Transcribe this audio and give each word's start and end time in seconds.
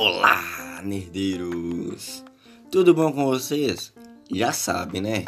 Olá, 0.00 0.80
nerdeiros! 0.84 2.24
Tudo 2.70 2.94
bom 2.94 3.10
com 3.10 3.26
vocês? 3.26 3.92
Já 4.30 4.52
sabe, 4.52 5.00
né? 5.00 5.24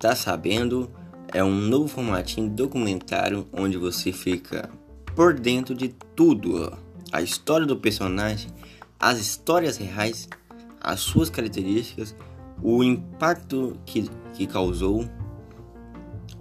Tá 0.00 0.16
sabendo? 0.16 0.90
É 1.32 1.44
um 1.44 1.54
novo 1.54 1.86
formatinho 1.86 2.50
documentário 2.50 3.46
onde 3.52 3.76
você 3.76 4.10
fica 4.10 4.68
por 5.14 5.32
dentro 5.32 5.76
de 5.76 5.90
tudo: 6.16 6.76
a 7.12 7.22
história 7.22 7.64
do 7.64 7.76
personagem, 7.76 8.50
as 8.98 9.20
histórias 9.20 9.76
reais, 9.76 10.28
as 10.80 10.98
suas 10.98 11.30
características, 11.30 12.16
o 12.60 12.82
impacto 12.82 13.78
que, 13.86 14.10
que 14.34 14.48
causou. 14.48 15.08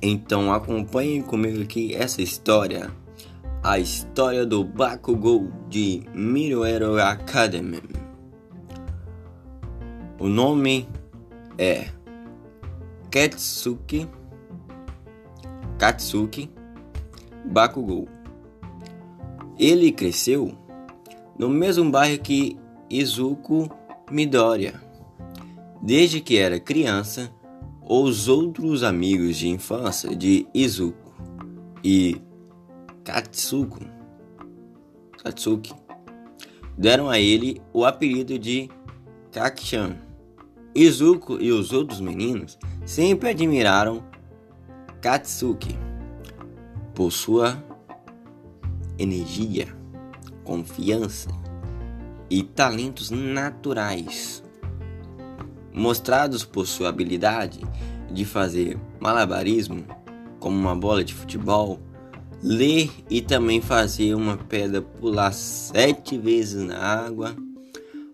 Então 0.00 0.52
acompanhem 0.52 1.20
comigo 1.20 1.60
aqui 1.60 1.96
essa 1.96 2.22
história 2.22 2.92
a 3.64 3.78
história 3.78 4.44
do 4.44 4.62
Bakugou 4.62 5.50
de 5.70 6.02
Miroero 6.14 7.00
Academy. 7.00 7.80
O 10.20 10.28
nome 10.28 10.86
é 11.56 11.86
Katsuki 13.10 14.06
Katsuki 15.78 16.50
Bakugou. 17.46 18.06
Ele 19.58 19.90
cresceu 19.90 20.52
no 21.38 21.48
mesmo 21.48 21.90
bairro 21.90 22.20
que 22.20 22.58
Izuku 22.90 23.70
Midoriya. 24.10 24.74
Desde 25.80 26.20
que 26.20 26.36
era 26.36 26.60
criança, 26.60 27.32
os 27.80 28.28
outros 28.28 28.82
amigos 28.82 29.38
de 29.38 29.48
infância 29.48 30.14
de 30.14 30.46
Izuku 30.52 31.14
e 31.82 32.20
Katsuko, 33.04 33.80
Katsuki 35.22 35.74
deram 36.76 37.10
a 37.10 37.20
ele 37.20 37.60
o 37.70 37.84
apelido 37.84 38.38
de 38.38 38.70
Kakshan. 39.30 39.98
Izuku 40.74 41.38
e 41.38 41.52
os 41.52 41.70
outros 41.70 42.00
meninos 42.00 42.58
sempre 42.86 43.28
admiraram 43.28 44.02
Katsuki 45.02 45.76
por 46.94 47.12
sua 47.12 47.62
energia, 48.98 49.68
confiança 50.42 51.28
e 52.30 52.42
talentos 52.42 53.10
naturais, 53.10 54.42
mostrados 55.74 56.42
por 56.42 56.66
sua 56.66 56.88
habilidade 56.88 57.60
de 58.10 58.24
fazer 58.24 58.78
malabarismo 58.98 59.84
como 60.40 60.56
uma 60.56 60.74
bola 60.74 61.04
de 61.04 61.12
futebol 61.12 61.78
ler 62.42 62.90
e 63.10 63.20
também 63.20 63.60
fazer 63.60 64.14
uma 64.14 64.36
pedra 64.36 64.82
pular 64.82 65.32
sete 65.32 66.18
vezes 66.18 66.62
na 66.62 66.78
água. 66.78 67.34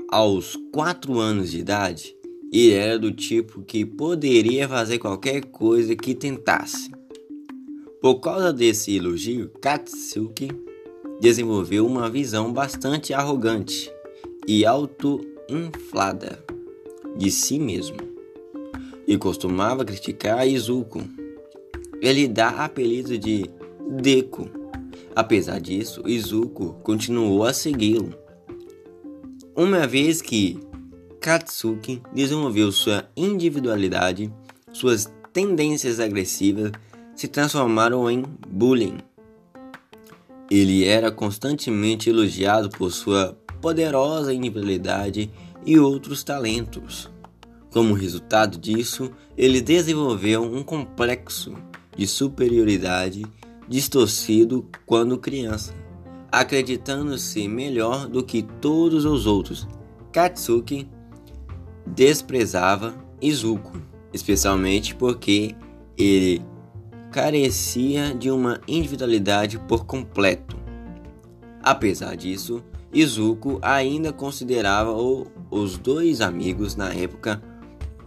Aos 0.09 0.57
quatro 0.73 1.19
anos 1.19 1.51
de 1.51 1.59
idade, 1.59 2.17
ele 2.53 2.73
era 2.73 2.99
do 2.99 3.13
tipo 3.13 3.63
que 3.63 3.85
poderia 3.85 4.69
fazer 4.69 4.99
qualquer 4.99 5.45
coisa 5.47 5.95
que 5.95 6.15
tentasse. 6.15 6.91
Por 8.01 8.17
causa 8.17 8.53
desse 8.53 8.97
elogio, 8.97 9.51
Katsuki 9.61 10.49
desenvolveu 11.21 11.87
uma 11.87 12.09
visão 12.09 12.53
bastante 12.53 13.13
arrogante 13.13 13.93
e 14.49 14.65
auto-inflada 14.65 16.43
de 17.17 17.31
si 17.31 17.59
mesmo 17.59 17.99
e 19.07 19.19
costumava 19.19 19.85
criticar 19.85 20.47
Izuku. 20.47 21.03
Ele 22.01 22.27
dá 22.27 22.65
apelido 22.65 23.19
de 23.19 23.45
Deku. 23.91 24.49
Apesar 25.17 25.61
disso, 25.61 26.09
Izuku 26.09 26.75
continuou 26.85 27.43
a 27.45 27.53
segui-lo. 27.53 28.15
Uma 29.57 29.85
vez 29.85 30.23
que 30.23 30.61
Katsuki 31.21 32.01
desenvolveu 32.15 32.71
sua 32.71 33.05
individualidade, 33.17 34.33
suas 34.73 35.13
tendências 35.33 35.99
agressivas 35.99 36.71
se 37.17 37.27
transformaram 37.27 38.09
em 38.09 38.25
bullying. 38.49 38.99
Ele 40.49 40.85
era 40.85 41.11
constantemente 41.11 42.09
elogiado 42.09 42.71
por 42.71 42.93
sua 42.93 43.37
poderosa 43.61 44.33
individualidade 44.33 45.31
e 45.67 45.79
outros 45.79 46.23
talentos. 46.23 47.11
Como 47.73 47.93
resultado 47.95 48.57
disso, 48.57 49.11
ele 49.37 49.61
desenvolveu 49.61 50.43
um 50.43 50.63
complexo 50.63 51.55
de 51.97 52.07
superioridade 52.07 53.25
distorcido 53.71 54.67
quando 54.85 55.17
criança, 55.17 55.73
acreditando 56.31 57.17
ser 57.17 57.47
melhor 57.47 58.09
do 58.09 58.21
que 58.21 58.43
todos 58.43 59.05
os 59.05 59.27
outros. 59.27 59.69
Katsuki 60.11 60.89
desprezava 61.87 62.93
Izuku, 63.23 63.81
especialmente 64.13 64.97
porque 64.97 65.55
ele 65.97 66.43
carecia 67.13 68.13
de 68.13 68.29
uma 68.29 68.61
individualidade 68.67 69.57
por 69.61 69.87
completo. 69.87 70.57
Apesar 71.63 72.17
disso, 72.17 72.65
Izuku 72.93 73.61
ainda 73.63 74.13
considerava 74.13 74.93
os 75.49 75.79
dois 75.79 76.21
amigos 76.21 76.75
na 76.75 76.93
época 76.93 77.41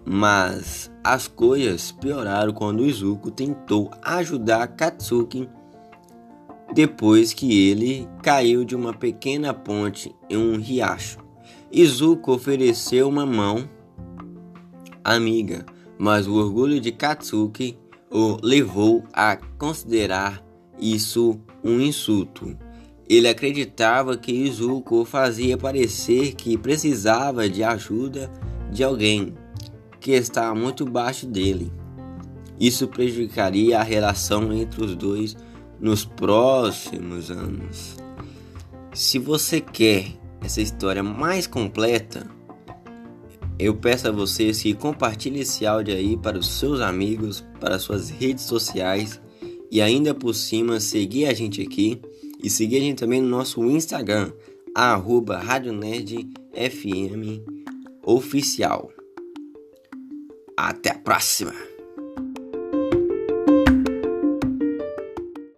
mas 0.06 0.92
as 1.04 1.28
coisas 1.28 1.92
pioraram 1.92 2.54
quando 2.54 2.86
Izuku 2.86 3.32
tentou 3.32 3.92
ajudar 4.02 4.68
Katsuki 4.68 5.50
depois 6.74 7.34
que 7.34 7.70
ele 7.70 8.08
caiu 8.22 8.66
de 8.66 8.76
uma 8.76 8.94
pequena 8.94 9.54
ponte 9.54 10.14
em 10.30 10.38
um 10.38 10.58
riacho. 10.58 11.20
Izuku 11.72 12.32
ofereceu 12.32 13.08
uma 13.08 13.26
mão 13.26 13.70
amiga, 15.04 15.66
mas 15.98 16.28
o 16.28 16.34
orgulho 16.36 16.80
de 16.80 16.92
Katsuki 16.92 17.78
o 18.12 18.38
levou 18.44 19.04
a 19.14 19.38
considerar 19.58 20.44
isso 20.80 21.40
um 21.64 21.80
insulto. 21.80 22.56
Ele 23.08 23.28
acreditava 23.28 24.18
que 24.18 24.32
Izuku 24.32 25.06
fazia 25.06 25.58
parecer 25.58 26.34
que 26.34 26.58
precisava 26.58 27.50
de 27.50 27.64
ajuda 27.64 28.32
de 28.72 28.84
alguém 28.84 29.34
que 30.04 30.12
está 30.12 30.54
muito 30.54 30.86
baixo 30.86 31.26
dele. 31.26 31.72
Isso 32.60 32.90
prejudicaria 32.90 33.80
a 33.80 33.84
relação 33.84 34.52
entre 34.52 34.84
os 34.84 34.96
dois 34.98 35.36
nos 35.80 36.04
próximos 36.04 37.32
anos. 37.32 37.96
Se 38.94 39.18
você 39.18 39.62
quer 39.62 40.08
essa 40.42 40.62
história 40.62 41.02
mais 41.02 41.48
completa, 41.48 42.28
eu 43.58 43.74
peço 43.76 44.10
a 44.10 44.12
vocês 44.12 44.62
que 44.62 44.74
compartilhem 44.74 45.42
esse 45.42 45.66
áudio 45.66 45.96
aí 45.96 46.18
para 46.18 46.38
os 46.38 46.50
seus 46.60 46.82
amigos, 46.82 47.42
para 47.62 47.80
suas 47.80 48.10
redes 48.10 48.44
sociais 48.44 49.22
e 49.72 49.82
ainda 49.82 50.14
por 50.14 50.34
cima 50.34 50.82
seguir 50.82 51.28
a 51.28 51.34
gente 51.34 51.62
aqui 51.62 52.02
e 52.44 52.50
seguir 52.50 52.76
a 52.76 52.82
gente 52.82 53.00
também 53.00 53.22
no 53.22 53.30
nosso 53.30 53.64
Instagram, 53.64 54.34
arroba 54.76 55.42
Oficial. 58.06 58.92
Até 60.56 60.92
a 60.92 60.98
próxima! 61.00 61.73